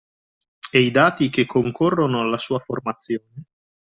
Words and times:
E 0.71 0.79
i 0.79 0.89
dati 0.89 1.29
che 1.29 1.45
concorrono 1.45 2.21
alla 2.21 2.37
sua 2.39 2.57
formazione 2.57 3.43